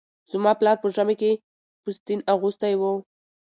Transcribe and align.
زما 0.31 0.51
پلاره 0.59 0.81
به 0.81 0.87
ژمي 0.95 1.15
کې 1.21 1.31
پوستين 1.81 2.19
اغوستی 2.33 2.73
و 2.77 2.81